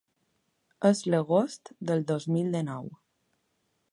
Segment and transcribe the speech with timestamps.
[0.89, 2.91] És l’agost del dos mil dinou.